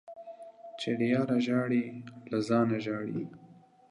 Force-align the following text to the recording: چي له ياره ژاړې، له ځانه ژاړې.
چي 0.79 0.89
له 0.97 1.05
ياره 1.13 1.37
ژاړې، 1.45 1.85
له 2.29 2.37
ځانه 2.47 2.77
ژاړې. 2.85 3.21